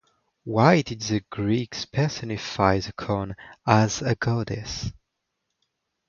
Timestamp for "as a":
3.67-4.15